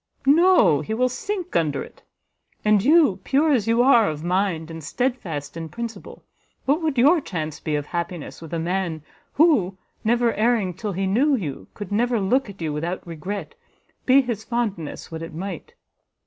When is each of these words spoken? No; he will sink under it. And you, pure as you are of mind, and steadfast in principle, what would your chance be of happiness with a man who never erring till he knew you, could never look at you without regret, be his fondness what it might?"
No; 0.25 0.81
he 0.81 0.95
will 0.95 1.09
sink 1.09 1.55
under 1.55 1.83
it. 1.83 2.01
And 2.65 2.83
you, 2.83 3.19
pure 3.23 3.51
as 3.51 3.67
you 3.67 3.83
are 3.83 4.09
of 4.09 4.23
mind, 4.23 4.71
and 4.71 4.83
steadfast 4.83 5.55
in 5.55 5.69
principle, 5.69 6.23
what 6.65 6.81
would 6.81 6.97
your 6.97 7.21
chance 7.21 7.59
be 7.59 7.75
of 7.75 7.85
happiness 7.85 8.41
with 8.41 8.51
a 8.51 8.57
man 8.57 9.03
who 9.33 9.77
never 10.03 10.33
erring 10.33 10.73
till 10.73 10.93
he 10.93 11.05
knew 11.05 11.35
you, 11.35 11.67
could 11.75 11.91
never 11.91 12.19
look 12.19 12.49
at 12.49 12.63
you 12.63 12.73
without 12.73 13.05
regret, 13.05 13.53
be 14.07 14.21
his 14.23 14.43
fondness 14.43 15.11
what 15.11 15.21
it 15.21 15.35
might?" 15.35 15.75